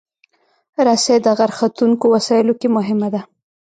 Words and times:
رسۍ 0.85 1.17
د 1.25 1.27
غر 1.37 1.51
ختونکو 1.59 2.05
وسایلو 2.15 2.53
کې 2.59 2.67
مهمه 2.75 3.09
ده. 3.13 3.21